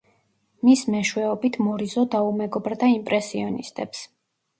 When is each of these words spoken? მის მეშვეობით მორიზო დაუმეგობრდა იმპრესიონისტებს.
მის 0.67 0.79
მეშვეობით 0.93 1.59
მორიზო 1.67 2.05
დაუმეგობრდა 2.15 2.89
იმპრესიონისტებს. 2.95 4.03